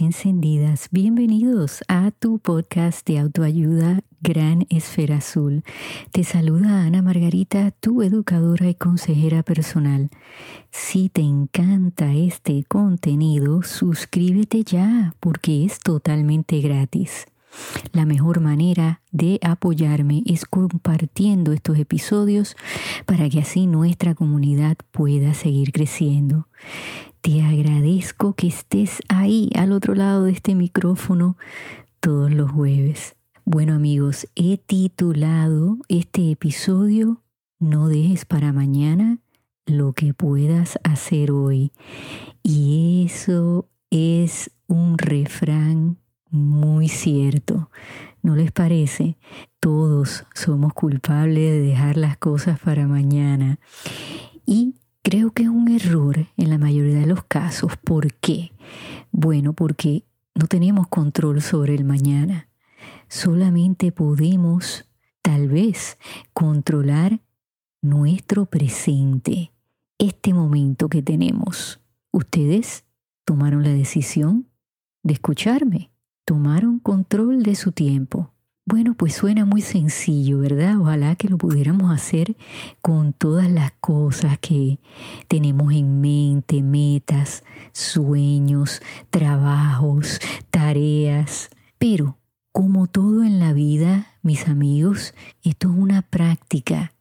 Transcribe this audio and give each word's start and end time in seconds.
encendidas, 0.00 0.88
bienvenidos 0.90 1.82
a 1.88 2.10
tu 2.10 2.38
podcast 2.38 3.06
de 3.06 3.18
autoayuda 3.18 4.00
Gran 4.20 4.66
Esfera 4.70 5.16
Azul. 5.16 5.64
Te 6.12 6.24
saluda 6.24 6.82
Ana 6.84 7.02
Margarita, 7.02 7.70
tu 7.70 8.02
educadora 8.02 8.68
y 8.68 8.74
consejera 8.74 9.42
personal. 9.42 10.10
Si 10.70 11.08
te 11.08 11.22
encanta 11.22 12.14
este 12.14 12.64
contenido, 12.64 13.62
suscríbete 13.62 14.64
ya 14.64 15.14
porque 15.20 15.64
es 15.64 15.80
totalmente 15.80 16.60
gratis. 16.60 17.26
La 17.92 18.04
mejor 18.04 18.40
manera 18.40 19.00
de 19.10 19.38
apoyarme 19.42 20.22
es 20.26 20.44
compartiendo 20.44 21.52
estos 21.52 21.78
episodios 21.78 22.56
para 23.06 23.28
que 23.28 23.40
así 23.40 23.66
nuestra 23.66 24.14
comunidad 24.14 24.76
pueda 24.92 25.34
seguir 25.34 25.72
creciendo. 25.72 26.46
Te 27.28 27.42
agradezco 27.42 28.32
que 28.32 28.46
estés 28.46 29.02
ahí 29.10 29.50
al 29.54 29.72
otro 29.72 29.94
lado 29.94 30.24
de 30.24 30.32
este 30.32 30.54
micrófono 30.54 31.36
todos 32.00 32.32
los 32.32 32.50
jueves. 32.50 33.16
Bueno 33.44 33.74
amigos, 33.74 34.28
he 34.34 34.56
titulado 34.56 35.76
este 35.88 36.30
episodio 36.30 37.20
No 37.58 37.88
dejes 37.88 38.24
para 38.24 38.54
mañana 38.54 39.18
lo 39.66 39.92
que 39.92 40.14
puedas 40.14 40.78
hacer 40.84 41.30
hoy. 41.30 41.70
Y 42.42 43.04
eso 43.10 43.68
es 43.90 44.50
un 44.66 44.96
refrán 44.96 45.98
muy 46.30 46.88
cierto. 46.88 47.70
¿No 48.22 48.36
les 48.36 48.52
parece? 48.52 49.18
Todos 49.60 50.24
somos 50.34 50.72
culpables 50.72 51.52
de 51.52 51.60
dejar 51.60 51.98
las 51.98 52.16
cosas 52.16 52.58
para 52.58 52.86
mañana. 52.86 53.58
Y 54.46 54.76
creo 55.08 55.30
que 55.30 55.44
es 55.44 55.48
un 55.48 55.68
error 55.68 56.26
en 56.36 56.50
la 56.50 56.58
mayoría 56.58 56.97
los 57.08 57.24
casos. 57.24 57.76
¿Por 57.76 58.14
qué? 58.14 58.52
Bueno, 59.10 59.52
porque 59.52 60.04
no 60.34 60.46
tenemos 60.46 60.88
control 60.88 61.42
sobre 61.42 61.74
el 61.74 61.84
mañana. 61.84 62.48
Solamente 63.08 63.90
podemos, 63.92 64.86
tal 65.22 65.48
vez, 65.48 65.98
controlar 66.32 67.20
nuestro 67.82 68.46
presente, 68.46 69.52
este 69.98 70.32
momento 70.34 70.88
que 70.88 71.02
tenemos. 71.02 71.80
¿Ustedes 72.10 72.84
tomaron 73.24 73.62
la 73.62 73.70
decisión 73.70 74.48
de 75.02 75.14
escucharme? 75.14 75.90
tomaron 76.28 76.78
control 76.78 77.42
de 77.42 77.54
su 77.54 77.72
tiempo. 77.72 78.34
Bueno, 78.70 78.92
pues 78.92 79.14
suena 79.14 79.46
muy 79.46 79.62
sencillo, 79.62 80.40
¿verdad? 80.40 80.78
Ojalá 80.78 81.16
que 81.16 81.26
lo 81.26 81.38
pudiéramos 81.38 81.90
hacer 81.90 82.36
con 82.82 83.14
todas 83.14 83.50
las 83.50 83.72
cosas 83.80 84.38
que 84.40 84.78
tenemos 85.26 85.72
en 85.72 86.02
mente, 86.02 86.62
metas, 86.62 87.44
sueños, 87.72 88.82
trabajos, 89.08 90.20
tareas. 90.50 91.48
Pero, 91.78 92.18
como 92.52 92.88
todo 92.88 93.24
en 93.24 93.38
la 93.38 93.54
vida, 93.54 94.08
mis 94.20 94.48
amigos, 94.48 95.14
esto 95.42 95.70
es 95.70 95.74
una 95.74 96.02
práctica 96.02 96.92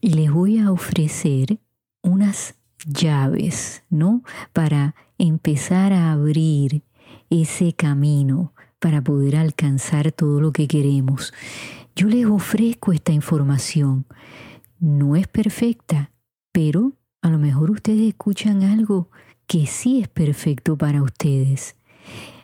y 0.00 0.10
les 0.10 0.30
voy 0.30 0.60
a 0.60 0.70
ofrecer 0.70 1.58
unas 2.00 2.54
llaves, 2.86 3.82
¿no? 3.90 4.22
Para 4.52 4.94
empezar 5.18 5.92
a 5.92 6.12
abrir 6.12 6.84
ese 7.28 7.72
camino 7.72 8.52
para 8.78 9.02
poder 9.02 9.36
alcanzar 9.36 10.12
todo 10.12 10.40
lo 10.40 10.52
que 10.52 10.68
queremos. 10.68 11.32
Yo 11.96 12.08
les 12.08 12.26
ofrezco 12.26 12.92
esta 12.92 13.12
información. 13.12 14.06
No 14.78 15.16
es 15.16 15.26
perfecta, 15.26 16.12
pero 16.52 16.92
a 17.20 17.30
lo 17.30 17.38
mejor 17.38 17.70
ustedes 17.70 18.08
escuchan 18.08 18.62
algo 18.62 19.10
que 19.46 19.66
sí 19.66 20.00
es 20.00 20.08
perfecto 20.08 20.76
para 20.76 21.02
ustedes. 21.02 21.76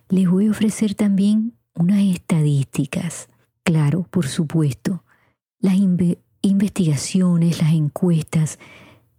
Les 0.09 0.29
voy 0.29 0.49
a 0.49 0.51
ofrecer 0.51 0.95
también 0.95 1.55
unas 1.75 2.03
estadísticas. 2.03 3.29
Claro, 3.63 4.07
por 4.11 4.27
supuesto, 4.27 5.05
las 5.59 5.77
investigaciones, 6.43 7.61
las 7.61 7.73
encuestas, 7.73 8.59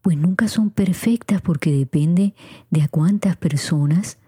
pues 0.02 0.18
nunca 0.18 0.48
son 0.48 0.70
perfectas 0.70 1.42
porque 1.42 1.72
depende 1.72 2.36
de 2.70 2.82
a 2.82 2.88
cuántas 2.88 3.38
personas 3.38 4.20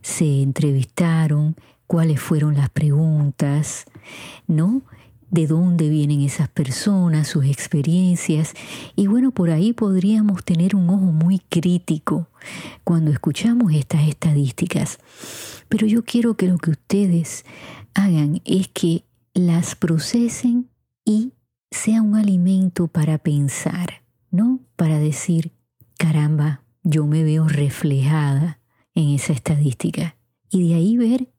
se 0.00 0.42
entrevistaron, 0.42 1.54
cuáles 1.92 2.22
fueron 2.22 2.54
las 2.54 2.70
preguntas, 2.70 3.84
¿no? 4.46 4.80
de 5.30 5.46
dónde 5.46 5.90
vienen 5.90 6.22
esas 6.22 6.48
personas, 6.48 7.28
sus 7.28 7.44
experiencias. 7.44 8.54
Y 8.96 9.08
bueno, 9.08 9.30
por 9.30 9.50
ahí 9.50 9.74
podríamos 9.74 10.42
tener 10.42 10.74
un 10.74 10.88
ojo 10.88 11.12
muy 11.12 11.40
crítico 11.50 12.30
cuando 12.82 13.10
escuchamos 13.10 13.74
estas 13.74 14.08
estadísticas. 14.08 15.00
Pero 15.68 15.86
yo 15.86 16.02
quiero 16.02 16.34
que 16.34 16.48
lo 16.48 16.56
que 16.56 16.70
ustedes 16.70 17.44
hagan 17.92 18.40
es 18.46 18.68
que 18.68 19.04
las 19.34 19.74
procesen 19.74 20.70
y 21.04 21.34
sea 21.70 22.00
un 22.00 22.16
alimento 22.16 22.88
para 22.88 23.18
pensar, 23.18 24.02
¿no? 24.30 24.60
Para 24.76 24.98
decir, 24.98 25.52
caramba, 25.98 26.62
yo 26.84 27.06
me 27.06 27.22
veo 27.22 27.48
reflejada 27.48 28.60
en 28.94 29.10
esa 29.10 29.34
estadística. 29.34 30.16
Y 30.48 30.68
de 30.68 30.74
ahí 30.74 30.96
ver 30.96 31.31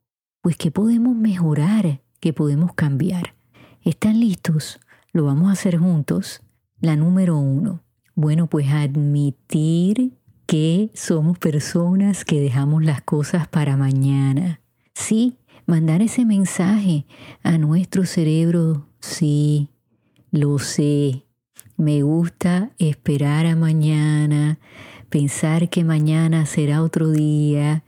pues 0.44 0.58
que 0.58 0.72
podemos 0.72 1.16
mejorar, 1.16 2.02
que 2.20 2.34
podemos 2.34 2.74
cambiar. 2.74 3.34
¿Están 3.82 4.20
listos? 4.20 4.78
Lo 5.14 5.24
vamos 5.24 5.48
a 5.48 5.54
hacer 5.54 5.78
juntos. 5.78 6.42
La 6.82 6.98
número 6.98 7.38
uno. 7.38 7.82
Bueno, 8.14 8.48
pues 8.48 8.68
admitir 8.70 10.18
que 10.46 10.92
somos 10.94 11.40
personas 11.40 12.26
que 12.26 12.42
dejamos 12.42 12.84
las 12.84 13.02
cosas 13.02 13.48
para 13.48 13.78
mañana. 13.78 14.60
Sí, 14.94 15.38
mandar 15.66 16.02
ese 16.02 16.26
mensaje 16.26 17.06
a 17.42 17.58
nuestro 17.58 18.06
cerebro. 18.06 18.90
Sí, 19.00 19.70
lo 20.30 20.60
sé. 20.60 21.24
Me 21.78 22.02
gusta 22.04 22.72
esperar 22.80 23.46
a 23.46 23.56
mañana, 23.56 24.60
pensar 25.08 25.70
que 25.70 25.86
mañana 25.86 26.46
será 26.46 26.84
otro 26.84 27.12
día 27.12 27.86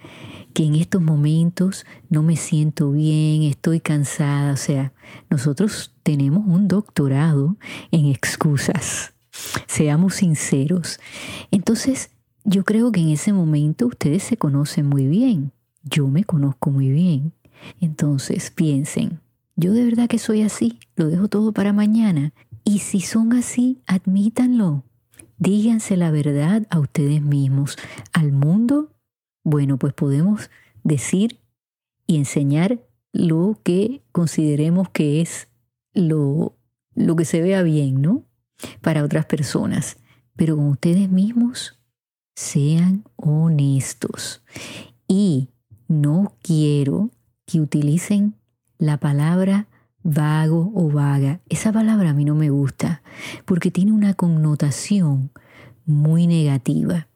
que 0.56 0.64
en 0.64 0.76
estos 0.76 1.02
momentos 1.02 1.86
no 2.10 2.24
me 2.24 2.38
siento 2.38 2.94
bien, 2.94 3.44
estoy 3.44 3.82
cansada. 3.82 4.54
O 4.54 4.58
sea, 4.58 4.94
nosotros 5.30 5.94
tenemos 6.02 6.48
un 6.48 6.70
doctorado 6.70 7.58
en 7.92 8.06
excusas. 8.06 9.14
Seamos 9.68 10.16
sinceros. 10.16 11.02
Entonces, 11.52 12.12
yo 12.46 12.64
creo 12.64 12.94
que 12.94 13.02
en 13.02 13.10
ese 13.10 13.34
momento 13.34 13.88
ustedes 13.88 14.24
se 14.24 14.38
conocen 14.38 14.88
muy 14.88 15.08
bien. 15.08 15.52
Yo 15.84 16.08
me 16.08 16.24
conozco 16.24 16.72
muy 16.72 16.90
bien. 16.90 17.34
Entonces, 17.82 18.50
piensen, 18.50 19.20
yo 19.58 19.74
de 19.74 19.84
verdad 19.84 20.08
que 20.08 20.20
soy 20.20 20.42
así, 20.42 20.80
lo 20.96 21.10
dejo 21.10 21.28
todo 21.28 21.52
para 21.52 21.74
mañana. 21.74 22.34
Y 22.64 22.80
si 22.80 23.02
son 23.02 23.34
así, 23.34 23.82
admítanlo. 23.88 24.86
Díganse 25.38 25.98
la 25.98 26.12
verdad 26.12 26.66
a 26.70 26.80
ustedes 26.80 27.22
mismos, 27.22 27.76
al 28.14 28.32
mundo 28.32 28.95
bueno, 29.46 29.78
pues 29.78 29.94
podemos 29.94 30.50
decir 30.84 31.40
y 32.08 32.18
enseñar 32.18 32.82
lo 33.14 33.60
que 33.64 34.02
consideremos 34.12 34.90
que 34.90 35.22
es 35.22 35.48
lo, 35.94 36.58
lo 36.96 37.16
que 37.16 37.26
se 37.26 37.42
vea 37.42 37.62
bien, 37.62 38.02
¿no? 38.02 38.24
Para 38.82 39.04
otras 39.04 39.26
personas. 39.26 39.98
Pero 40.36 40.58
con 40.58 40.68
ustedes 40.68 41.10
mismos, 41.10 41.80
sean 42.36 43.06
honestos. 43.16 44.44
Y 45.08 45.50
no 45.88 46.34
quiero 46.42 47.12
que 47.46 47.62
utilicen 47.62 48.34
la 48.80 48.98
palabra 48.98 49.68
vago 50.02 50.72
o 50.74 50.90
vaga. 50.90 51.40
Esa 51.50 51.72
palabra 51.72 52.10
a 52.10 52.14
mí 52.14 52.26
no 52.26 52.34
me 52.34 52.50
gusta 52.50 53.04
porque 53.46 53.70
tiene 53.70 53.92
una 53.92 54.16
connotación 54.16 55.32
muy 55.86 56.26
negativa. 56.26 57.08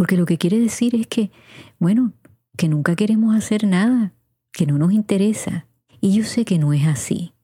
Porque 0.00 0.16
lo 0.16 0.24
que 0.24 0.38
quiere 0.38 0.58
decir 0.58 0.94
es 0.94 1.06
que, 1.06 1.30
bueno, 1.78 2.14
que 2.56 2.70
nunca 2.70 2.96
queremos 2.96 3.36
hacer 3.36 3.66
nada, 3.66 4.14
que 4.50 4.64
no 4.64 4.78
nos 4.78 4.92
interesa. 4.92 5.66
Y 6.00 6.14
yo 6.14 6.24
sé 6.24 6.46
que 6.46 6.58
no 6.58 6.72
es 6.72 6.86
así. 6.86 7.34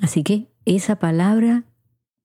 Así 0.00 0.22
que 0.22 0.48
esa 0.64 1.00
palabra, 1.00 1.64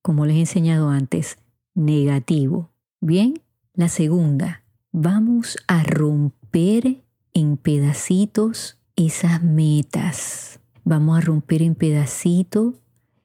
como 0.04 0.28
les 0.28 0.36
he 0.36 0.42
enseñado 0.42 0.90
antes, 0.90 1.40
negativo. 1.74 2.72
Bien, 3.02 3.42
la 3.74 3.90
segunda, 3.90 4.62
vamos 4.92 5.58
a 5.68 5.82
romper 5.82 7.04
en 7.34 7.58
pedacitos 7.58 8.78
esas 8.96 9.42
metas. 9.42 10.60
Vamos 10.84 11.18
a 11.18 11.22
romper 11.22 11.64
en 11.64 11.74
pedacitos 11.74 12.76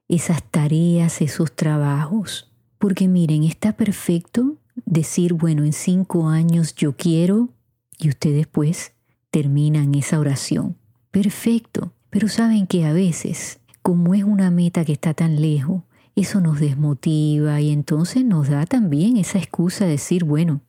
esas 0.08 0.43
tareas, 0.50 1.20
esos 1.20 1.55
trabajos. 1.55 2.50
Porque 2.78 3.06
miren, 3.06 3.44
está 3.44 3.76
perfecto 3.76 4.56
decir, 4.75 5.35
bueno, 5.35 5.65
en 5.65 5.73
cinco 5.73 6.29
años 6.29 6.75
yo 6.75 6.97
quiero, 6.97 7.50
y 7.99 8.09
ustedes 8.09 8.47
pues 8.47 8.93
terminan 9.31 9.94
esa 9.94 10.19
oración. 10.19 10.76
Perfecto, 11.11 11.93
pero 12.11 12.29
saben 12.29 12.67
que 12.67 12.85
a 12.85 12.93
veces, 12.93 13.61
como 13.82 14.15
es 14.15 14.25
una 14.25 14.50
meta 14.50 14.85
que 14.85 14.93
está 14.93 15.15
tan 15.15 15.41
lejos, 15.41 15.82
eso 16.17 16.41
nos 16.41 16.61
desmotiva 16.61 17.61
y 17.61 17.71
entonces 17.71 18.25
nos 18.25 18.49
da 18.49 18.67
también 18.67 19.17
esa 19.17 19.38
excusa 19.38 19.85
de 19.85 19.93
decir, 19.93 20.25
bueno, 20.25 20.61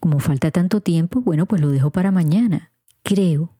como 0.00 0.18
falta 0.18 0.50
tanto 0.50 0.80
tiempo, 0.80 1.20
bueno, 1.20 1.46
pues 1.46 1.62
lo 1.62 1.70
dejo 1.70 1.90
para 1.90 2.10
mañana. 2.10 2.72
Creo 3.02 3.54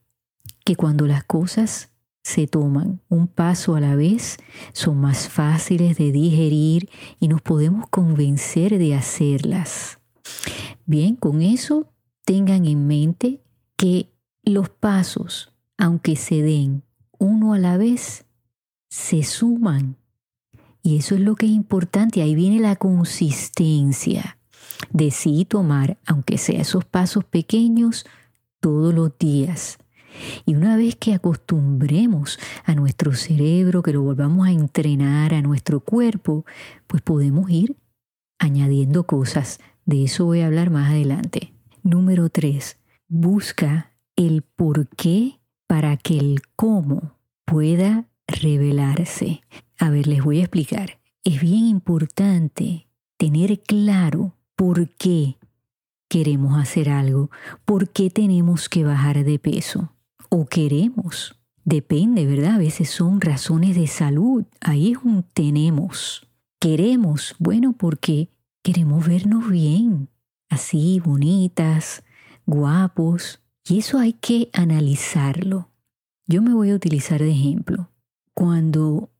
que 0.64 0.76
cuando 0.76 1.06
las 1.06 1.24
cosas 1.24 1.90
se 2.26 2.48
toman 2.48 3.00
un 3.08 3.28
paso 3.28 3.76
a 3.76 3.80
la 3.80 3.94
vez, 3.94 4.38
son 4.72 5.00
más 5.00 5.28
fáciles 5.28 5.96
de 5.96 6.10
digerir 6.10 6.88
y 7.20 7.28
nos 7.28 7.40
podemos 7.40 7.88
convencer 7.88 8.80
de 8.80 8.96
hacerlas. 8.96 10.00
Bien, 10.86 11.14
con 11.14 11.40
eso 11.40 11.86
tengan 12.24 12.66
en 12.66 12.88
mente 12.88 13.40
que 13.76 14.10
los 14.42 14.68
pasos, 14.68 15.52
aunque 15.78 16.16
se 16.16 16.42
den 16.42 16.82
uno 17.20 17.52
a 17.52 17.60
la 17.60 17.76
vez, 17.76 18.24
se 18.88 19.22
suman. 19.22 19.94
Y 20.82 20.96
eso 20.96 21.14
es 21.14 21.20
lo 21.20 21.36
que 21.36 21.46
es 21.46 21.52
importante. 21.52 22.22
Ahí 22.22 22.34
viene 22.34 22.58
la 22.58 22.74
consistencia 22.74 24.36
de 24.90 25.12
sí 25.12 25.44
tomar, 25.44 25.96
aunque 26.04 26.38
sea 26.38 26.62
esos 26.62 26.84
pasos 26.84 27.24
pequeños, 27.24 28.04
todos 28.58 28.92
los 28.92 29.16
días. 29.16 29.78
Y 30.44 30.54
una 30.54 30.76
vez 30.76 30.96
que 30.96 31.14
acostumbremos 31.14 32.38
a 32.64 32.74
nuestro 32.74 33.14
cerebro, 33.14 33.82
que 33.82 33.92
lo 33.92 34.02
volvamos 34.02 34.46
a 34.46 34.52
entrenar 34.52 35.34
a 35.34 35.42
nuestro 35.42 35.80
cuerpo, 35.80 36.44
pues 36.86 37.02
podemos 37.02 37.50
ir 37.50 37.76
añadiendo 38.38 39.06
cosas. 39.06 39.58
De 39.84 40.04
eso 40.04 40.24
voy 40.24 40.40
a 40.40 40.46
hablar 40.46 40.70
más 40.70 40.90
adelante. 40.90 41.52
Número 41.82 42.28
tres, 42.28 42.78
busca 43.08 43.92
el 44.16 44.42
por 44.42 44.88
qué 44.88 45.38
para 45.66 45.96
que 45.96 46.18
el 46.18 46.42
cómo 46.56 47.16
pueda 47.44 48.06
revelarse. 48.26 49.42
A 49.78 49.90
ver, 49.90 50.06
les 50.06 50.22
voy 50.22 50.40
a 50.40 50.44
explicar. 50.44 50.98
Es 51.24 51.40
bien 51.40 51.66
importante 51.66 52.88
tener 53.16 53.60
claro 53.62 54.34
por 54.56 54.88
qué 54.90 55.36
queremos 56.08 56.58
hacer 56.58 56.88
algo, 56.88 57.30
por 57.64 57.88
qué 57.90 58.10
tenemos 58.10 58.68
que 58.68 58.84
bajar 58.84 59.24
de 59.24 59.38
peso 59.38 59.95
o 60.36 60.44
queremos. 60.44 61.34
Depende, 61.64 62.26
¿verdad? 62.26 62.56
A 62.56 62.58
veces 62.58 62.90
son 62.90 63.22
razones 63.22 63.74
de 63.74 63.86
salud. 63.86 64.44
Ahí 64.60 64.92
es 64.92 64.98
un 65.02 65.22
tenemos. 65.22 66.28
Queremos, 66.60 67.34
bueno, 67.38 67.72
porque 67.72 68.28
queremos 68.62 69.08
vernos 69.08 69.50
bien, 69.50 70.10
así, 70.50 71.00
bonitas, 71.02 72.04
guapos. 72.44 73.40
Y 73.66 73.78
eso 73.78 73.98
hay 73.98 74.12
que 74.12 74.50
analizarlo. 74.52 75.70
Yo 76.26 76.42
me 76.42 76.52
voy 76.52 76.70
a 76.70 76.74
utilizar 76.74 77.20
de 77.20 77.30
ejemplo. 77.30 77.88
Cuando 78.34 79.10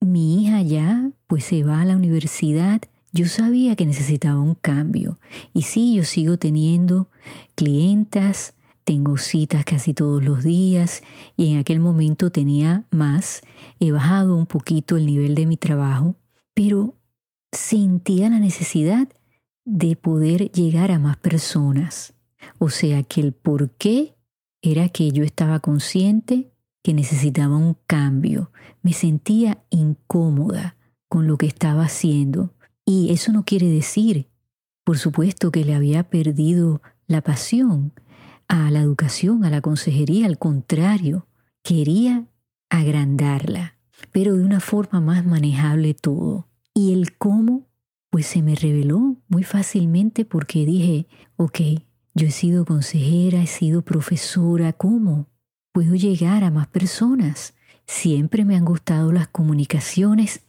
mi 0.00 0.42
hija 0.44 0.60
ya 0.60 1.10
pues 1.26 1.44
se 1.44 1.64
va 1.64 1.80
a 1.80 1.84
la 1.86 1.96
universidad, 1.96 2.82
yo 3.10 3.26
sabía 3.26 3.74
que 3.74 3.86
necesitaba 3.86 4.38
un 4.38 4.54
cambio. 4.54 5.18
Y 5.54 5.62
sí, 5.62 5.94
yo 5.94 6.04
sigo 6.04 6.36
teniendo 6.36 7.08
clientas 7.54 8.54
tengo 8.88 9.18
citas 9.18 9.66
casi 9.66 9.92
todos 9.92 10.24
los 10.24 10.42
días 10.42 11.02
y 11.36 11.52
en 11.52 11.58
aquel 11.58 11.78
momento 11.78 12.32
tenía 12.32 12.86
más. 12.90 13.42
He 13.80 13.92
bajado 13.92 14.34
un 14.34 14.46
poquito 14.46 14.96
el 14.96 15.04
nivel 15.04 15.34
de 15.34 15.44
mi 15.44 15.58
trabajo, 15.58 16.16
pero 16.54 16.96
sentía 17.52 18.30
la 18.30 18.38
necesidad 18.38 19.06
de 19.66 19.94
poder 19.94 20.50
llegar 20.52 20.90
a 20.90 20.98
más 20.98 21.18
personas. 21.18 22.14
O 22.58 22.70
sea 22.70 23.02
que 23.02 23.20
el 23.20 23.34
por 23.34 23.72
qué 23.72 24.16
era 24.62 24.88
que 24.88 25.10
yo 25.10 25.22
estaba 25.22 25.60
consciente 25.60 26.50
que 26.82 26.94
necesitaba 26.94 27.58
un 27.58 27.76
cambio. 27.86 28.52
Me 28.80 28.94
sentía 28.94 29.62
incómoda 29.68 30.78
con 31.10 31.26
lo 31.26 31.36
que 31.36 31.46
estaba 31.46 31.82
haciendo. 31.84 32.54
Y 32.86 33.12
eso 33.12 33.32
no 33.32 33.44
quiere 33.44 33.68
decir, 33.68 34.30
por 34.82 34.96
supuesto, 34.96 35.52
que 35.52 35.66
le 35.66 35.74
había 35.74 36.04
perdido 36.04 36.80
la 37.06 37.20
pasión 37.20 37.92
a 38.48 38.70
la 38.70 38.80
educación, 38.80 39.44
a 39.44 39.50
la 39.50 39.60
consejería, 39.60 40.26
al 40.26 40.38
contrario, 40.38 41.26
quería 41.62 42.26
agrandarla, 42.70 43.76
pero 44.10 44.34
de 44.36 44.44
una 44.44 44.60
forma 44.60 45.00
más 45.00 45.24
manejable 45.24 45.94
todo. 45.94 46.48
Y 46.74 46.92
el 46.92 47.16
cómo, 47.16 47.66
pues 48.10 48.26
se 48.26 48.42
me 48.42 48.54
reveló 48.54 49.16
muy 49.28 49.44
fácilmente 49.44 50.24
porque 50.24 50.64
dije, 50.64 51.06
ok, 51.36 51.60
yo 52.14 52.26
he 52.26 52.30
sido 52.30 52.64
consejera, 52.64 53.42
he 53.42 53.46
sido 53.46 53.82
profesora, 53.82 54.72
¿cómo? 54.72 55.28
Puedo 55.72 55.94
llegar 55.94 56.42
a 56.42 56.50
más 56.50 56.66
personas. 56.68 57.54
Siempre 57.86 58.44
me 58.44 58.56
han 58.56 58.64
gustado 58.64 59.12
las 59.12 59.28
comunicaciones. 59.28 60.40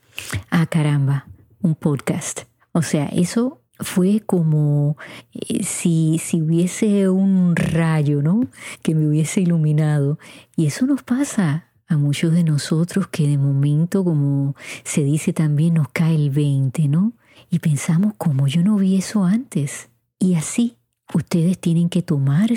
Ah, 0.49 0.65
caramba, 0.65 1.27
un 1.61 1.75
podcast. 1.75 2.41
O 2.71 2.81
sea, 2.81 3.05
eso 3.07 3.61
fue 3.79 4.21
como 4.21 4.97
eh, 5.33 5.63
si, 5.63 6.19
si 6.19 6.41
hubiese 6.41 7.09
un 7.09 7.55
rayo, 7.55 8.21
¿no? 8.21 8.47
Que 8.81 8.95
me 8.95 9.07
hubiese 9.07 9.41
iluminado. 9.41 10.19
Y 10.55 10.65
eso 10.65 10.85
nos 10.85 11.03
pasa 11.03 11.69
a 11.87 11.97
muchos 11.97 12.33
de 12.33 12.43
nosotros 12.43 13.07
que 13.07 13.27
de 13.27 13.37
momento, 13.37 14.03
como 14.03 14.55
se 14.83 15.03
dice 15.03 15.33
también, 15.33 15.75
nos 15.75 15.89
cae 15.89 16.15
el 16.15 16.29
20, 16.29 16.87
¿no? 16.87 17.13
Y 17.49 17.59
pensamos, 17.59 18.13
como 18.17 18.47
yo 18.47 18.63
no 18.63 18.75
vi 18.75 18.97
eso 18.97 19.23
antes? 19.23 19.89
Y 20.19 20.35
así, 20.35 20.75
ustedes 21.13 21.57
tienen 21.57 21.89
que 21.89 22.03
tomar 22.03 22.49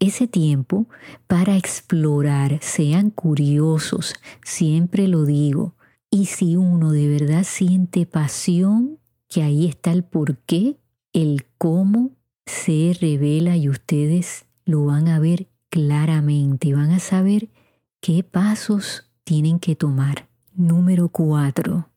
ese 0.00 0.26
tiempo 0.26 0.86
para 1.26 1.56
explorar, 1.56 2.58
sean 2.60 3.10
curiosos, 3.10 4.14
siempre 4.44 5.08
lo 5.08 5.24
digo. 5.24 5.74
Y 6.10 6.26
si 6.26 6.56
uno 6.56 6.92
de 6.92 7.08
verdad 7.08 7.44
siente 7.44 8.06
pasión 8.06 8.98
que 9.34 9.42
ahí 9.42 9.66
está 9.66 9.90
el 9.90 10.04
por 10.04 10.36
qué, 10.36 10.76
el 11.12 11.44
cómo 11.58 12.12
se 12.46 12.96
revela 13.00 13.56
y 13.56 13.68
ustedes 13.68 14.44
lo 14.64 14.84
van 14.84 15.08
a 15.08 15.18
ver 15.18 15.48
claramente, 15.70 16.72
van 16.72 16.92
a 16.92 17.00
saber 17.00 17.48
qué 18.00 18.22
pasos 18.22 19.10
tienen 19.24 19.58
que 19.58 19.74
tomar. 19.74 20.28
Número 20.54 21.08
cuatro, 21.08 21.88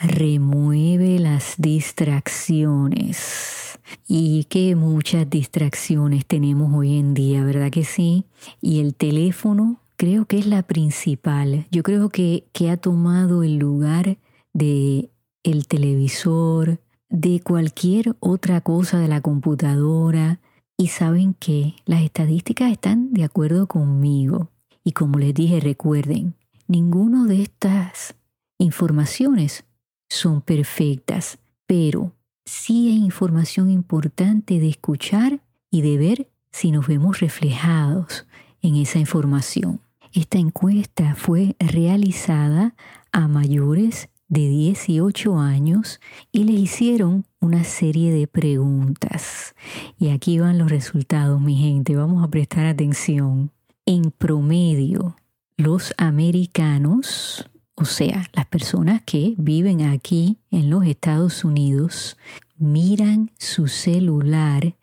remueve 0.00 1.20
las 1.20 1.54
distracciones. 1.58 3.78
Y 4.08 4.46
que 4.48 4.74
muchas 4.74 5.30
distracciones 5.30 6.26
tenemos 6.26 6.74
hoy 6.74 6.98
en 6.98 7.14
día, 7.14 7.44
¿verdad 7.44 7.70
que 7.70 7.84
sí? 7.84 8.24
Y 8.60 8.80
el 8.80 8.96
teléfono 8.96 9.80
creo 9.96 10.24
que 10.24 10.40
es 10.40 10.46
la 10.46 10.64
principal. 10.64 11.68
Yo 11.70 11.84
creo 11.84 12.08
que, 12.08 12.48
que 12.52 12.68
ha 12.68 12.76
tomado 12.76 13.44
el 13.44 13.58
lugar 13.58 14.18
de 14.52 15.10
el 15.42 15.66
televisor, 15.66 16.80
de 17.08 17.40
cualquier 17.40 18.16
otra 18.20 18.60
cosa 18.60 18.98
de 18.98 19.08
la 19.08 19.20
computadora. 19.20 20.40
Y 20.76 20.88
saben 20.88 21.34
que 21.34 21.74
las 21.84 22.02
estadísticas 22.02 22.72
están 22.72 23.12
de 23.12 23.24
acuerdo 23.24 23.66
conmigo. 23.66 24.48
Y 24.82 24.92
como 24.92 25.18
les 25.18 25.34
dije, 25.34 25.60
recuerden, 25.60 26.34
ninguno 26.68 27.26
de 27.26 27.42
estas 27.42 28.14
informaciones 28.58 29.64
son 30.08 30.40
perfectas, 30.40 31.38
pero 31.66 32.12
sí 32.44 32.88
hay 32.88 32.96
información 32.96 33.70
importante 33.70 34.58
de 34.58 34.68
escuchar 34.68 35.40
y 35.70 35.82
de 35.82 35.98
ver 35.98 36.30
si 36.50 36.70
nos 36.70 36.86
vemos 36.86 37.20
reflejados 37.20 38.26
en 38.62 38.76
esa 38.76 38.98
información. 38.98 39.80
Esta 40.12 40.38
encuesta 40.38 41.14
fue 41.14 41.54
realizada 41.60 42.74
a 43.12 43.28
mayores 43.28 44.08
de 44.30 44.48
18 44.48 45.38
años 45.38 46.00
y 46.32 46.44
le 46.44 46.52
hicieron 46.52 47.26
una 47.40 47.64
serie 47.64 48.12
de 48.12 48.26
preguntas. 48.26 49.54
Y 49.98 50.08
aquí 50.10 50.38
van 50.38 50.56
los 50.56 50.70
resultados, 50.70 51.40
mi 51.40 51.56
gente, 51.56 51.96
vamos 51.96 52.24
a 52.24 52.28
prestar 52.28 52.64
atención. 52.64 53.50
En 53.84 54.12
promedio, 54.12 55.16
los 55.56 55.92
americanos, 55.98 57.50
o 57.74 57.84
sea, 57.84 58.30
las 58.32 58.46
personas 58.46 59.02
que 59.04 59.34
viven 59.36 59.82
aquí 59.82 60.38
en 60.50 60.70
los 60.70 60.86
Estados 60.86 61.44
Unidos, 61.44 62.16
miran 62.56 63.32
su 63.36 63.66
celular 63.66 64.76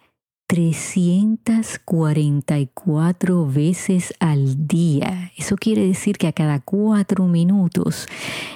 344 0.48 3.48
veces 3.48 4.14
al 4.20 4.66
día. 4.66 5.34
Eso 5.38 5.58
quiere 5.58 5.86
decir 5.86 6.18
que 6.18 6.28
a 6.28 6.32
cada 6.32 6.62
cuatro 6.62 7.28
minutos 7.28 8.08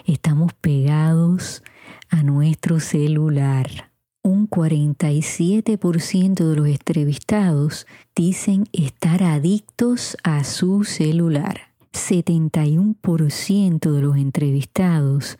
estamos 0.06 0.54
pegados 0.54 1.62
a 2.10 2.24
nuestro 2.24 2.80
celular. 2.80 3.92
Un 4.24 4.50
47% 4.50 6.48
de 6.48 6.56
los 6.56 6.68
entrevistados 6.68 7.86
dicen 8.16 8.70
estar 8.72 9.24
adictos 9.24 10.16
a 10.24 10.46
su 10.46 10.86
celular. 10.86 11.72
71% 11.92 13.92
de 13.92 14.02
los 14.02 14.16
entrevistados 14.16 15.38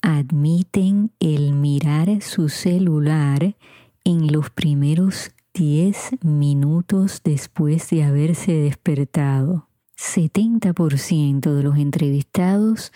admiten 0.00 1.12
el 1.20 1.52
mirar 1.52 2.22
su 2.22 2.48
celular 2.48 3.54
en 4.04 4.32
los 4.32 4.50
primeros 4.50 5.30
10 5.54 6.24
minutos 6.24 7.20
después 7.22 7.90
de 7.90 8.04
haberse 8.04 8.52
despertado. 8.52 9.68
70% 9.98 11.54
de 11.54 11.62
los 11.62 11.76
entrevistados 11.76 12.90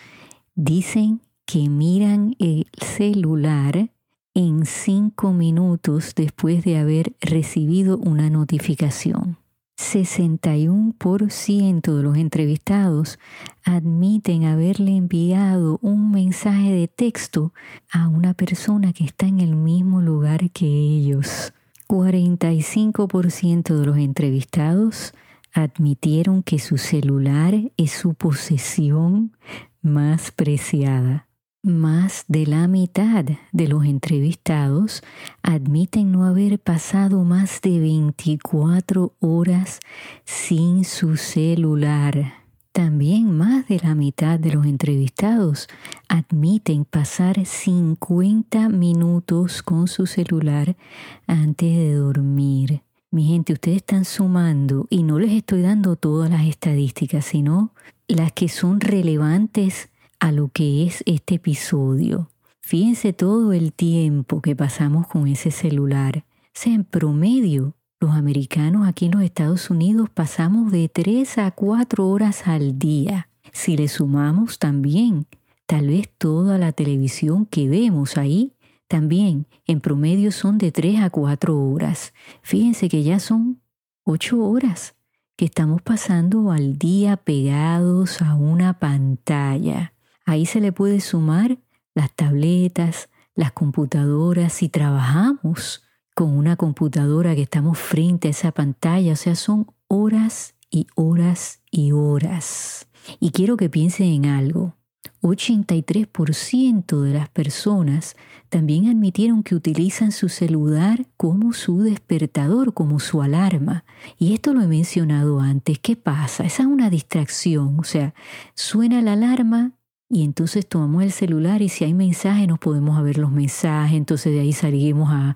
dicen 0.55 1.21
que 1.45 1.69
miran 1.69 2.35
el 2.39 2.65
celular 2.83 3.91
en 4.33 4.65
5 4.65 5.33
minutos 5.33 6.15
después 6.15 6.63
de 6.63 6.79
haber 6.79 7.15
recibido 7.21 7.99
una 7.99 8.31
notificación. 8.31 9.37
61% 9.77 11.95
de 11.95 12.03
los 12.03 12.17
entrevistados 12.17 13.19
admiten 13.63 14.45
haberle 14.45 14.97
enviado 14.97 15.77
un 15.83 16.09
mensaje 16.09 16.71
de 16.71 16.87
texto 16.87 17.53
a 17.91 18.07
una 18.07 18.33
persona 18.33 18.93
que 18.93 19.03
está 19.03 19.27
en 19.27 19.41
el 19.41 19.55
mismo 19.55 20.01
lugar 20.01 20.49
que 20.49 20.65
ellos. 20.65 21.53
45% 21.87 23.75
de 23.75 23.85
los 23.85 23.97
entrevistados 23.97 25.13
admitieron 25.53 26.43
que 26.43 26.59
su 26.59 26.77
celular 26.77 27.55
es 27.77 27.91
su 27.91 28.13
posesión 28.13 29.35
más 29.81 30.31
preciada. 30.31 31.27
Más 31.63 32.25
de 32.27 32.45
la 32.45 32.67
mitad 32.67 33.25
de 33.51 33.67
los 33.67 33.85
entrevistados 33.85 35.03
admiten 35.41 36.11
no 36.11 36.25
haber 36.25 36.59
pasado 36.59 37.23
más 37.23 37.61
de 37.61 37.79
24 37.79 39.13
horas 39.19 39.79
sin 40.23 40.85
su 40.85 41.17
celular. 41.17 42.46
También 42.77 43.35
más 43.35 43.67
de 43.67 43.79
la 43.79 43.95
mitad 43.95 44.39
de 44.39 44.51
los 44.51 44.67
entrevistados 44.67 45.67
admiten 46.09 46.85
pasar 46.85 47.43
50 47.43 48.69
minutos 48.69 49.63
con 49.63 49.87
su 49.87 50.05
celular 50.05 50.77
antes 51.25 51.75
de 51.75 51.93
dormir. 51.95 52.83
Mi 53.09 53.29
gente, 53.29 53.53
ustedes 53.53 53.77
están 53.77 54.05
sumando 54.05 54.85
y 54.91 55.01
no 55.01 55.17
les 55.17 55.31
estoy 55.31 55.63
dando 55.63 55.95
todas 55.95 56.29
las 56.29 56.45
estadísticas, 56.45 57.25
sino 57.25 57.73
las 58.07 58.31
que 58.33 58.47
son 58.47 58.79
relevantes 58.79 59.89
a 60.19 60.31
lo 60.31 60.49
que 60.49 60.85
es 60.85 61.01
este 61.07 61.33
episodio. 61.33 62.29
Fíjense 62.61 63.11
todo 63.11 63.53
el 63.53 63.73
tiempo 63.73 64.39
que 64.39 64.55
pasamos 64.55 65.07
con 65.07 65.27
ese 65.27 65.49
celular. 65.49 66.25
O 66.27 66.49
sea, 66.53 66.75
en 66.75 66.83
promedio, 66.83 67.73
los 67.99 68.11
americanos 68.11 68.87
aquí 68.87 69.05
en 69.05 69.13
los 69.13 69.23
Estados 69.23 69.69
Unidos 69.69 70.09
pasamos 70.09 70.71
de 70.71 70.87
3 70.87 71.39
a 71.39 71.51
4 71.51 72.07
horas 72.07 72.47
al 72.47 72.77
día. 72.77 73.29
Si 73.51 73.75
le 73.75 73.87
sumamos 73.87 74.59
también, 74.59 75.25
tal 75.65 75.87
vez 75.87 76.09
toda 76.17 76.57
la 76.57 76.71
televisión 76.71 77.45
que 77.45 77.67
vemos 77.67 78.17
ahí, 78.17 78.53
también 78.87 79.47
en 79.65 79.81
promedio 79.81 80.31
son 80.31 80.57
de 80.57 80.71
3 80.71 81.01
a 81.01 81.09
4 81.09 81.59
horas. 81.59 82.13
Fíjense 82.43 82.87
que 82.87 83.03
ya 83.03 83.19
son 83.19 83.61
8 84.03 84.43
horas 84.43 84.95
que 85.35 85.45
estamos 85.45 85.81
pasando 85.81 86.51
al 86.51 86.77
día 86.77 87.17
pegados 87.17 88.21
a 88.21 88.35
una 88.35 88.79
pantalla. 88.79 89.93
Ahí 90.25 90.45
se 90.45 90.61
le 90.61 90.71
puede 90.71 90.99
sumar 90.99 91.57
las 91.95 92.11
tabletas, 92.13 93.09
las 93.33 93.51
computadoras, 93.53 94.53
si 94.53 94.69
trabajamos 94.69 95.86
con 96.17 96.35
una 96.35 96.55
computadora 96.55 97.35
que 97.35 97.43
estamos 97.43 97.77
frente 97.77 98.27
a 98.27 98.31
esa 98.31 98.51
pantalla, 98.51 99.13
o 99.13 99.15
sea, 99.15 99.35
son 99.35 99.67
horas 99.87 100.55
y 100.71 100.87
horas 100.95 101.61
y 101.69 101.91
horas. 101.91 102.87
Y 103.19 103.29
quiero 103.29 103.55
que 103.55 103.69
piensen 103.69 104.07
en 104.07 104.25
algo. 104.25 104.73
83% 105.21 107.01
de 107.01 107.13
las 107.13 107.29
personas 107.29 108.15
también 108.49 108.87
admitieron 108.87 109.43
que 109.43 109.53
utilizan 109.53 110.11
su 110.11 110.27
celular 110.27 111.05
como 111.17 111.53
su 111.53 111.83
despertador, 111.83 112.73
como 112.73 112.99
su 112.99 113.21
alarma. 113.21 113.85
Y 114.17 114.33
esto 114.33 114.55
lo 114.55 114.63
he 114.63 114.67
mencionado 114.67 115.39
antes. 115.39 115.77
¿Qué 115.77 115.95
pasa? 115.95 116.45
Esa 116.45 116.63
es 116.63 116.67
una 116.67 116.89
distracción. 116.89 117.79
O 117.79 117.83
sea, 117.83 118.15
suena 118.55 119.03
la 119.03 119.13
alarma, 119.13 119.73
y 120.09 120.23
entonces 120.23 120.67
tomamos 120.67 121.03
el 121.03 121.11
celular 121.11 121.61
y 121.61 121.69
si 121.69 121.83
hay 121.83 121.93
mensajes 121.93 122.47
nos 122.47 122.59
podemos 122.59 123.01
ver 123.03 123.17
los 123.17 123.31
mensajes, 123.31 123.97
entonces 123.97 124.33
de 124.33 124.39
ahí 124.39 124.53
salimos 124.53 125.09
a, 125.11 125.35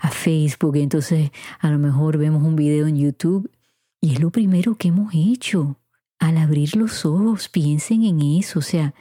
a 0.00 0.10
Facebook, 0.10 0.76
entonces 0.76 1.30
a 1.58 1.70
lo 1.70 1.78
mejor 1.78 2.18
vemos 2.18 2.42
un 2.42 2.56
video 2.56 2.86
en 2.86 2.96
YouTube 2.96 3.50
y 4.00 4.12
es 4.12 4.20
lo 4.20 4.30
primero 4.30 4.74
que 4.76 4.88
hemos 4.88 5.12
hecho. 5.14 5.76
Al 6.18 6.36
abrir 6.36 6.76
los 6.76 7.06
ojos, 7.06 7.48
piensen 7.48 8.04
en 8.04 8.20
eso, 8.20 8.58
o 8.58 8.62
sea, 8.62 8.94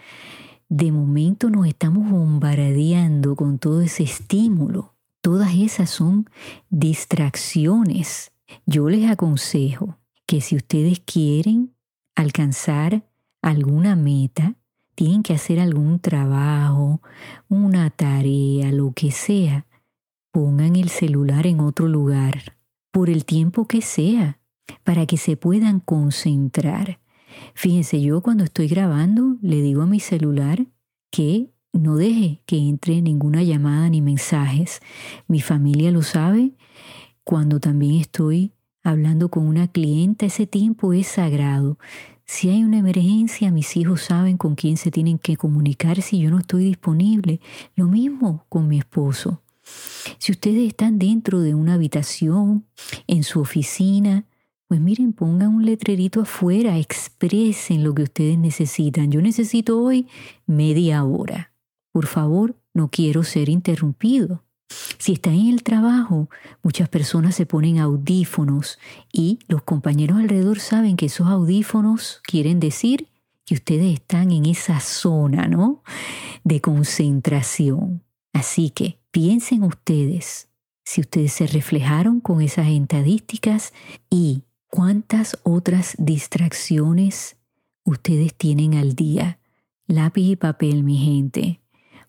de 0.70 0.92
momento 0.92 1.50
nos 1.50 1.68
estamos 1.68 2.10
bombardeando 2.10 3.36
con 3.36 3.60
todo 3.60 3.82
ese 3.82 4.04
estímulo. 4.04 4.94
Todas 5.20 5.54
esas 5.54 5.90
son 5.90 6.30
distracciones. 6.70 8.32
Yo 8.66 8.90
les 8.90 9.10
aconsejo 9.10 9.98
que 10.26 10.40
si 10.40 10.56
ustedes 10.56 11.02
quieren 11.02 11.74
alcanzar 12.16 13.04
alguna 13.42 13.96
meta, 13.96 14.56
tienen 15.00 15.24
que 15.24 15.34
hacer 15.34 15.62
algún 15.62 16.02
trabajo, 16.02 17.02
una 17.48 17.90
tarea, 17.90 18.70
lo 18.74 18.92
que 18.92 19.12
sea, 19.12 19.66
pongan 20.30 20.76
el 20.76 20.90
celular 20.90 21.48
en 21.48 21.62
otro 21.62 21.88
lugar, 21.88 22.58
por 22.92 23.10
el 23.10 23.24
tiempo 23.24 23.66
que 23.66 23.82
sea, 23.82 24.42
para 24.84 25.06
que 25.06 25.16
se 25.16 25.38
puedan 25.38 25.80
concentrar. 25.80 27.00
Fíjense, 27.54 28.02
yo 28.02 28.20
cuando 28.20 28.44
estoy 28.44 28.68
grabando 28.68 29.38
le 29.42 29.62
digo 29.62 29.84
a 29.84 29.86
mi 29.86 30.02
celular 30.02 30.68
que 31.12 31.50
no 31.72 31.96
deje 31.96 32.42
que 32.46 32.58
entre 32.58 33.02
ninguna 33.02 33.42
llamada 33.42 33.90
ni 33.90 34.02
mensajes. 34.02 34.82
Mi 35.30 35.40
familia 35.40 35.92
lo 35.92 36.02
sabe. 36.02 36.58
Cuando 37.24 37.62
también 37.62 38.02
estoy 38.02 38.52
hablando 38.84 39.30
con 39.30 39.48
una 39.48 39.70
clienta, 39.70 40.26
ese 40.26 40.46
tiempo 40.46 40.92
es 40.92 41.08
sagrado. 41.08 41.78
Si 42.32 42.48
hay 42.48 42.64
una 42.64 42.78
emergencia, 42.78 43.50
mis 43.50 43.76
hijos 43.76 44.04
saben 44.04 44.38
con 44.38 44.54
quién 44.54 44.78
se 44.78 44.92
tienen 44.92 45.18
que 45.18 45.36
comunicar 45.36 46.04
si 46.04 46.20
yo 46.20 46.30
no 46.30 46.38
estoy 46.38 46.64
disponible. 46.64 47.42
Lo 47.76 47.88
mismo 47.88 48.46
con 48.50 48.68
mi 48.68 48.78
esposo. 48.78 49.42
Si 50.20 50.32
ustedes 50.32 50.68
están 50.68 51.00
dentro 51.00 51.40
de 51.40 51.56
una 51.56 51.74
habitación, 51.74 52.68
en 53.08 53.24
su 53.24 53.42
oficina, 53.42 54.26
pues 54.68 54.80
miren, 54.80 55.12
pongan 55.12 55.56
un 55.56 55.66
letrerito 55.66 56.22
afuera, 56.22 56.78
expresen 56.78 57.84
lo 57.84 57.96
que 57.96 58.04
ustedes 58.04 58.38
necesitan. 58.38 59.12
Yo 59.12 59.24
necesito 59.24 59.82
hoy 59.82 60.08
media 60.46 61.04
hora. 61.04 61.52
Por 61.92 62.06
favor, 62.06 62.56
no 62.76 62.90
quiero 62.90 63.24
ser 63.24 63.50
interrumpido. 63.50 64.44
Si 64.98 65.14
está 65.14 65.32
en 65.32 65.48
el 65.48 65.64
trabajo, 65.64 66.30
muchas 66.62 66.90
personas 66.90 67.36
se 67.36 67.46
ponen 67.46 67.80
audífonos 67.80 68.78
y 69.12 69.40
los 69.48 69.64
compañeros 69.64 70.20
alrededor 70.20 70.60
saben 70.60 70.96
que 70.96 71.08
esos 71.08 71.28
audífonos 71.28 72.22
quieren 72.24 72.60
decir 72.60 73.08
que 73.46 73.56
ustedes 73.56 73.94
están 73.94 74.32
en 74.32 74.46
esa 74.46 74.80
zona, 74.80 75.48
¿no? 75.48 75.84
De 76.44 76.62
concentración. 76.62 78.04
Así 78.32 78.70
que 78.70 79.00
piensen 79.12 79.64
ustedes 79.64 80.50
si 80.84 81.02
ustedes 81.02 81.34
se 81.34 81.48
reflejaron 81.48 82.20
con 82.20 82.42
esas 82.42 82.68
estadísticas 82.68 83.74
y 84.10 84.44
cuántas 84.68 85.40
otras 85.44 85.96
distracciones 85.98 87.38
ustedes 87.84 88.36
tienen 88.36 88.76
al 88.76 88.94
día. 88.94 89.40
Lápiz 89.88 90.32
y 90.32 90.36
papel, 90.36 90.84
mi 90.84 90.98
gente 90.98 91.60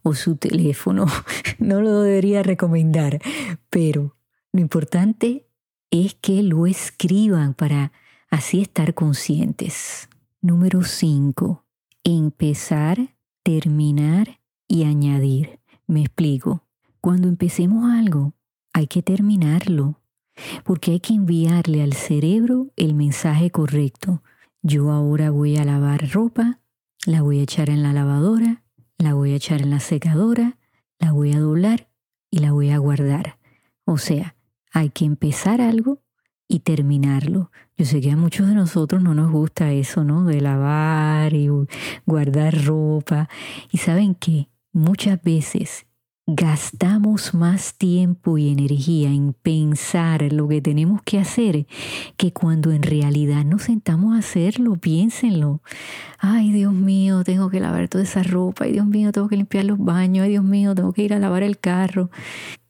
o 0.03 0.15
su 0.15 0.37
teléfono. 0.37 1.07
No 1.59 1.83
lo 1.83 2.01
debería 2.01 2.43
recomendar, 2.43 3.21
pero 3.69 4.17
lo 4.51 4.61
importante 4.61 5.47
es 5.91 6.15
que 6.15 6.43
lo 6.43 6.67
escriban 6.67 7.53
para 7.53 7.93
así 8.31 8.63
estar 8.63 8.95
conscientes. 8.95 10.09
Número 10.41 10.83
5. 10.83 11.67
Empezar, 12.03 13.15
terminar 13.43 14.41
y 14.67 14.85
añadir. 14.85 15.61
Me 15.87 16.01
explico. 16.01 16.65
Cuando 17.03 17.29
empecemos 17.29 17.93
algo, 17.93 18.33
hay 18.73 18.87
que 18.87 19.03
terminarlo, 19.03 20.01
porque 20.65 20.93
hay 20.93 21.01
que 21.01 21.15
enviarle 21.15 21.83
al 21.83 21.93
cerebro 21.93 22.71
el 22.77 22.95
mensaje 22.95 23.51
correcto. 23.51 24.23
Yo 24.63 24.91
ahora 24.91 25.31
voy 25.31 25.57
a 25.57 25.65
lavar 25.65 26.11
ropa, 26.11 26.61
la 27.07 27.23
voy 27.23 27.41
a 27.41 27.43
echar 27.43 27.71
en 27.71 27.83
la 27.83 27.93
lavadora 27.93 28.63
la 29.01 29.15
voy 29.15 29.33
a 29.33 29.37
echar 29.37 29.63
en 29.63 29.71
la 29.71 29.81
secadora, 29.81 30.59
la 30.99 31.13
voy 31.13 31.33
a 31.33 31.41
doblar 31.41 31.89
y 32.31 32.39
la 32.39 32.53
voy 32.53 32.71
a 32.71 32.79
guardar. 32.79 33.39
O 33.85 33.97
sea, 33.97 34.37
hay 34.73 34.91
que 34.91 35.07
empezar 35.07 35.61
algo 35.61 36.03
y 36.47 36.61
terminarlo. 36.61 37.51
Yo 37.79 37.87
sé 37.87 38.01
que 38.03 38.11
a 38.11 38.17
muchos 38.17 38.47
de 38.47 38.55
nosotros 38.55 39.03
no 39.03 39.15
nos 39.15 39.33
gusta 39.33 39.73
eso, 39.73 40.05
¿no? 40.05 40.25
De 40.25 40.41
lavar 40.43 41.33
y 41.33 41.49
guardar 42.05 42.65
ropa. 42.65 43.29
Y 43.73 43.79
saben 43.79 44.15
que 44.15 44.49
muchas 44.73 45.23
veces 45.23 45.87
gastamos 46.35 47.35
más 47.35 47.75
tiempo 47.75 48.39
y 48.39 48.51
energía 48.51 49.11
en 49.11 49.33
pensar 49.33 50.33
lo 50.33 50.49
que 50.49 50.61
tenemos 50.61 51.03
que 51.03 51.19
hacer 51.19 51.67
que 52.17 52.33
cuando 52.33 52.73
en 52.73 52.83
realidad 52.83 53.45
nos 53.45 53.63
sentamos 53.63 54.15
a 54.15 54.19
hacerlo, 54.19 54.77
piénsenlo. 54.77 55.61
Ay, 56.19 56.53
Dios 56.53 56.73
mío, 56.73 57.25
tengo 57.25 57.51
que 57.51 57.61
lavar 57.61 57.89
toda 57.89 58.05
esa 58.05 58.23
ropa, 58.23 58.65
ay, 58.65 58.73
Dios 58.73 58.87
mío, 58.87 59.13
tengo 59.13 59.29
que 59.29 59.37
limpiar 59.37 59.65
los 59.65 59.79
baños, 59.79 60.25
ay, 60.25 60.31
Dios 60.31 60.45
mío, 60.45 60.75
tengo 60.75 60.93
que 60.93 61.03
ir 61.03 61.15
a 61.15 61.19
lavar 61.19 61.43
el 61.43 61.59
carro. 61.59 62.11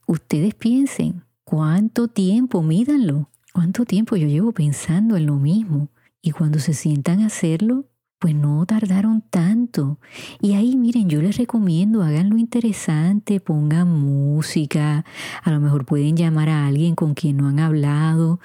Ustedes 0.07 0.55
piensen, 0.55 1.23
¿cuánto 1.43 2.07
tiempo? 2.07 2.61
Mídanlo. 2.61 3.29
¿Cuánto 3.53 3.83
tiempo 3.85 4.15
yo 4.15 4.27
llevo 4.27 4.53
pensando 4.53 5.17
en 5.17 5.25
lo 5.25 5.35
mismo? 5.35 5.89
Y 6.21 6.31
cuando 6.31 6.59
se 6.59 6.73
sientan 6.73 7.19
a 7.21 7.25
hacerlo, 7.25 7.85
pues 8.21 8.35
no 8.35 8.63
tardaron 8.67 9.23
tanto. 9.31 9.97
Y 10.41 10.53
ahí 10.53 10.75
miren, 10.75 11.09
yo 11.09 11.23
les 11.23 11.37
recomiendo, 11.37 12.03
hagan 12.03 12.29
lo 12.29 12.37
interesante, 12.37 13.39
pongan 13.39 13.89
música, 13.89 15.05
a 15.41 15.49
lo 15.49 15.59
mejor 15.59 15.87
pueden 15.87 16.15
llamar 16.15 16.47
a 16.49 16.67
alguien 16.67 16.93
con 16.93 17.15
quien 17.15 17.37
no 17.37 17.47
han 17.47 17.59
hablado, 17.59 18.39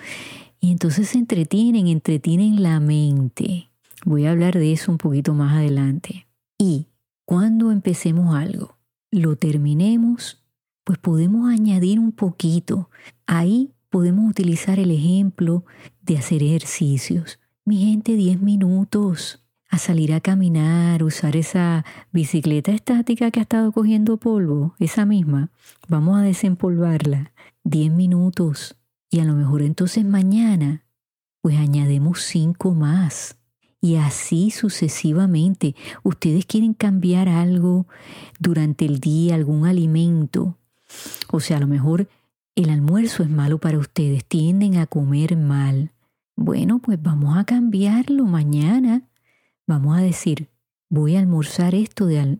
Y 0.60 0.72
entonces 0.72 1.10
se 1.10 1.18
entretienen, 1.18 1.88
entretienen 1.88 2.62
la 2.62 2.80
mente. 2.80 3.70
Voy 4.06 4.24
a 4.24 4.30
hablar 4.30 4.54
de 4.54 4.72
eso 4.72 4.90
un 4.90 4.96
poquito 4.96 5.34
más 5.34 5.54
adelante. 5.54 6.26
Y 6.56 6.86
cuando 7.26 7.70
empecemos 7.70 8.34
algo, 8.34 8.78
lo 9.10 9.36
terminemos, 9.36 10.42
pues 10.84 10.98
podemos 10.98 11.50
añadir 11.50 12.00
un 12.00 12.12
poquito. 12.12 12.88
Ahí 13.26 13.74
podemos 13.90 14.30
utilizar 14.30 14.78
el 14.78 14.90
ejemplo 14.90 15.66
de 16.00 16.16
hacer 16.16 16.42
ejercicios. 16.42 17.38
Mi 17.66 17.84
gente, 17.84 18.16
10 18.16 18.40
minutos 18.40 19.45
a 19.68 19.78
salir 19.78 20.12
a 20.14 20.20
caminar, 20.20 21.02
usar 21.02 21.36
esa 21.36 21.84
bicicleta 22.12 22.72
estática 22.72 23.30
que 23.30 23.40
ha 23.40 23.42
estado 23.42 23.72
cogiendo 23.72 24.16
polvo, 24.16 24.74
esa 24.78 25.04
misma. 25.04 25.50
Vamos 25.88 26.18
a 26.18 26.22
desempolvarla. 26.22 27.32
10 27.64 27.92
minutos. 27.92 28.76
Y 29.10 29.20
a 29.20 29.24
lo 29.24 29.34
mejor 29.34 29.62
entonces 29.62 30.04
mañana, 30.04 30.84
pues 31.40 31.58
añadimos 31.58 32.22
5 32.22 32.74
más. 32.74 33.36
Y 33.80 33.96
así 33.96 34.50
sucesivamente. 34.50 35.74
Ustedes 36.02 36.46
quieren 36.46 36.74
cambiar 36.74 37.28
algo 37.28 37.86
durante 38.38 38.84
el 38.84 39.00
día, 39.00 39.34
algún 39.34 39.66
alimento. 39.66 40.56
O 41.30 41.40
sea, 41.40 41.58
a 41.58 41.60
lo 41.60 41.66
mejor 41.66 42.08
el 42.54 42.70
almuerzo 42.70 43.22
es 43.22 43.28
malo 43.28 43.58
para 43.58 43.78
ustedes, 43.78 44.24
tienden 44.24 44.76
a 44.76 44.86
comer 44.86 45.36
mal. 45.36 45.92
Bueno, 46.36 46.78
pues 46.78 47.00
vamos 47.02 47.36
a 47.36 47.44
cambiarlo 47.44 48.24
mañana. 48.24 49.02
Vamos 49.66 49.98
a 49.98 50.00
decir, 50.00 50.48
voy 50.88 51.16
a 51.16 51.20
almorzar 51.20 51.74
esto 51.74 52.06
de 52.06 52.38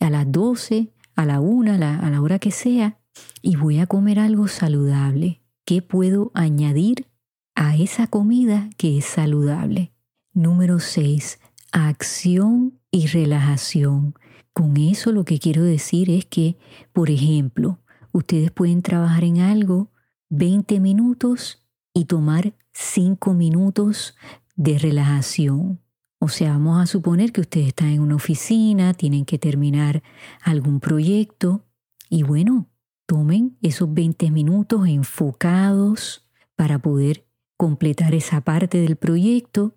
a 0.00 0.10
las 0.10 0.32
12, 0.32 0.92
a 1.14 1.26
la 1.26 1.40
1, 1.40 1.72
a 1.72 1.78
la, 1.78 1.98
a 1.98 2.10
la 2.10 2.22
hora 2.22 2.38
que 2.38 2.50
sea, 2.50 2.98
y 3.42 3.56
voy 3.56 3.78
a 3.78 3.86
comer 3.86 4.18
algo 4.18 4.48
saludable. 4.48 5.42
¿Qué 5.66 5.82
puedo 5.82 6.30
añadir 6.34 7.06
a 7.54 7.76
esa 7.76 8.06
comida 8.06 8.70
que 8.76 8.98
es 8.98 9.04
saludable? 9.04 9.92
Número 10.32 10.80
6. 10.80 11.38
Acción 11.72 12.80
y 12.90 13.06
relajación. 13.08 14.14
Con 14.52 14.76
eso 14.76 15.12
lo 15.12 15.24
que 15.24 15.38
quiero 15.38 15.62
decir 15.64 16.10
es 16.10 16.24
que, 16.24 16.56
por 16.92 17.10
ejemplo, 17.10 17.80
ustedes 18.12 18.50
pueden 18.50 18.82
trabajar 18.82 19.24
en 19.24 19.40
algo 19.40 19.90
20 20.30 20.80
minutos 20.80 21.66
y 21.92 22.06
tomar 22.06 22.54
5 22.72 23.34
minutos 23.34 24.16
de 24.56 24.78
relajación. 24.78 25.83
O 26.24 26.28
sea, 26.30 26.52
vamos 26.52 26.80
a 26.80 26.86
suponer 26.86 27.32
que 27.32 27.42
ustedes 27.42 27.66
están 27.66 27.88
en 27.88 28.00
una 28.00 28.14
oficina, 28.14 28.94
tienen 28.94 29.26
que 29.26 29.36
terminar 29.36 30.02
algún 30.40 30.80
proyecto 30.80 31.66
y 32.08 32.22
bueno, 32.22 32.70
tomen 33.04 33.58
esos 33.60 33.92
20 33.92 34.30
minutos 34.30 34.88
enfocados 34.88 36.26
para 36.56 36.78
poder 36.78 37.26
completar 37.58 38.14
esa 38.14 38.40
parte 38.40 38.78
del 38.80 38.96
proyecto 38.96 39.76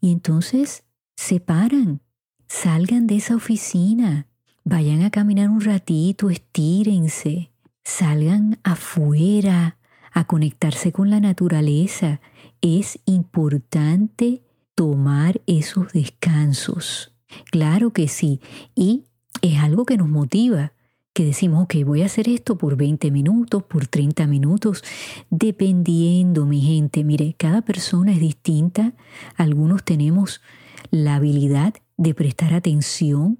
y 0.00 0.12
entonces 0.12 0.84
se 1.16 1.40
paran, 1.40 2.02
salgan 2.46 3.08
de 3.08 3.16
esa 3.16 3.34
oficina, 3.34 4.28
vayan 4.62 5.02
a 5.02 5.10
caminar 5.10 5.50
un 5.50 5.60
ratito, 5.60 6.30
estírense, 6.30 7.50
salgan 7.82 8.60
afuera 8.62 9.76
a 10.12 10.22
conectarse 10.28 10.92
con 10.92 11.10
la 11.10 11.18
naturaleza. 11.18 12.20
Es 12.60 13.00
importante 13.06 14.44
tomar 14.80 15.42
esos 15.46 15.92
descansos. 15.92 17.14
Claro 17.50 17.92
que 17.92 18.08
sí, 18.08 18.40
y 18.74 19.04
es 19.42 19.58
algo 19.58 19.84
que 19.84 19.98
nos 19.98 20.08
motiva, 20.08 20.72
que 21.12 21.22
decimos, 21.22 21.64
ok, 21.64 21.84
voy 21.84 22.00
a 22.00 22.06
hacer 22.06 22.30
esto 22.30 22.56
por 22.56 22.78
20 22.78 23.10
minutos, 23.10 23.62
por 23.64 23.86
30 23.86 24.26
minutos, 24.26 24.82
dependiendo, 25.28 26.46
mi 26.46 26.62
gente. 26.62 27.04
Mire, 27.04 27.34
cada 27.36 27.60
persona 27.60 28.14
es 28.14 28.20
distinta. 28.20 28.94
Algunos 29.36 29.84
tenemos 29.84 30.40
la 30.90 31.16
habilidad 31.16 31.74
de 31.98 32.14
prestar 32.14 32.54
atención 32.54 33.38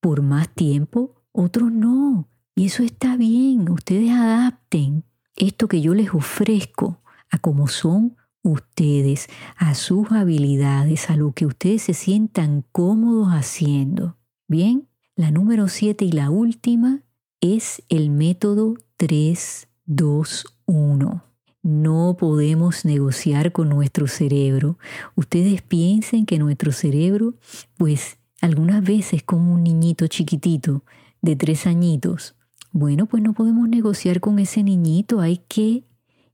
por 0.00 0.22
más 0.22 0.48
tiempo, 0.48 1.22
otros 1.30 1.70
no. 1.70 2.28
Y 2.56 2.66
eso 2.66 2.82
está 2.82 3.16
bien, 3.16 3.70
ustedes 3.70 4.10
adapten 4.10 5.04
esto 5.36 5.68
que 5.68 5.82
yo 5.82 5.94
les 5.94 6.12
ofrezco 6.12 7.00
a 7.30 7.38
cómo 7.38 7.68
son 7.68 8.16
ustedes, 8.42 9.28
a 9.56 9.74
sus 9.74 10.10
habilidades, 10.12 11.10
a 11.10 11.16
lo 11.16 11.32
que 11.32 11.46
ustedes 11.46 11.82
se 11.82 11.94
sientan 11.94 12.64
cómodos 12.72 13.28
haciendo. 13.28 14.16
Bien, 14.48 14.88
la 15.16 15.30
número 15.30 15.68
siete 15.68 16.04
y 16.04 16.12
la 16.12 16.30
última 16.30 17.02
es 17.40 17.82
el 17.88 18.10
método 18.10 18.74
3-2-1. 18.98 21.22
No 21.62 22.16
podemos 22.18 22.86
negociar 22.86 23.52
con 23.52 23.68
nuestro 23.68 24.06
cerebro. 24.06 24.78
Ustedes 25.14 25.60
piensen 25.60 26.24
que 26.24 26.38
nuestro 26.38 26.72
cerebro, 26.72 27.34
pues 27.76 28.16
algunas 28.40 28.82
veces 28.82 29.22
como 29.22 29.52
un 29.52 29.62
niñito 29.62 30.06
chiquitito 30.06 30.84
de 31.20 31.36
tres 31.36 31.66
añitos. 31.66 32.34
Bueno, 32.72 33.06
pues 33.06 33.22
no 33.22 33.34
podemos 33.34 33.68
negociar 33.68 34.20
con 34.20 34.38
ese 34.38 34.62
niñito. 34.62 35.20
Hay 35.20 35.42
que 35.48 35.84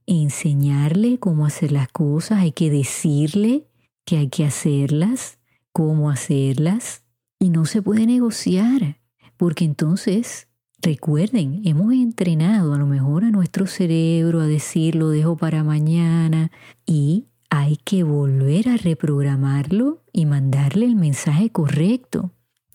enseñarle 0.07 1.19
cómo 1.19 1.45
hacer 1.45 1.71
las 1.71 1.89
cosas, 1.89 2.39
hay 2.39 2.51
que 2.51 2.71
decirle 2.71 3.67
que 4.05 4.17
hay 4.17 4.29
que 4.29 4.45
hacerlas, 4.45 5.37
cómo 5.71 6.09
hacerlas. 6.09 7.03
Y 7.39 7.49
no 7.49 7.65
se 7.65 7.83
puede 7.83 8.07
negociar, 8.07 8.99
porque 9.37 9.63
entonces 9.63 10.47
Recuerden, 10.79 11.61
hemos 11.65 11.91
entrenado 11.93 12.75
a 12.75 12.77
lo 12.77 12.85
mejor 12.85 13.23
a 13.23 13.31
nuestro 13.31 13.65
cerebro 13.65 14.41
a 14.41 14.45
decir 14.45 14.95
lo 14.95 15.09
dejo 15.09 15.35
para 15.35 15.63
mañana 15.63 16.51
y 16.85 17.25
hay 17.49 17.77
que 17.77 18.03
volver 18.03 18.69
a 18.69 18.77
reprogramarlo 18.77 20.03
y 20.13 20.27
mandarle 20.27 20.85
el 20.85 20.95
mensaje 20.95 21.49
correcto. 21.49 22.31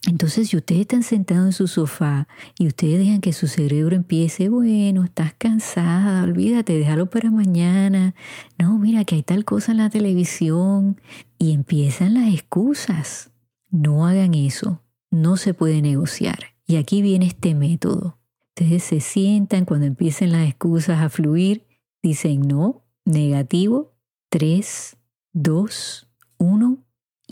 Entonces, 0.08 0.48
si 0.48 0.56
ustedes 0.56 0.80
están 0.80 1.04
sentados 1.04 1.46
en 1.46 1.52
su 1.52 1.68
sofá 1.68 2.26
y 2.58 2.66
ustedes 2.66 2.98
dejan 2.98 3.20
que 3.20 3.32
su 3.32 3.46
cerebro 3.46 3.94
empiece, 3.94 4.48
bueno, 4.48 5.04
estás 5.04 5.32
cansada, 5.38 6.24
olvídate, 6.24 6.76
déjalo 6.76 7.08
para 7.08 7.30
mañana. 7.30 8.14
No, 8.58 8.78
mira 8.78 9.04
que 9.04 9.14
hay 9.14 9.22
tal 9.22 9.44
cosa 9.44 9.70
en 9.70 9.78
la 9.78 9.90
televisión 9.90 11.00
y 11.38 11.52
empiezan 11.52 12.14
las 12.14 12.34
excusas. 12.34 13.30
No 13.70 14.06
hagan 14.06 14.34
eso, 14.34 14.82
no 15.10 15.36
se 15.36 15.54
puede 15.54 15.80
negociar. 15.82 16.38
Y 16.66 16.76
aquí 16.76 17.00
viene 17.00 17.26
este 17.26 17.54
método. 17.54 18.18
Ustedes 18.48 18.82
se 18.82 19.00
sientan 19.00 19.64
cuando 19.64 19.86
empiecen 19.86 20.32
las 20.32 20.48
excusas 20.48 21.00
a 21.00 21.10
fluir, 21.10 21.64
dicen 22.02 22.40
no, 22.40 22.82
negativo, 23.04 23.94
3, 24.30 24.96
2, 25.32 26.08
1 26.38 26.78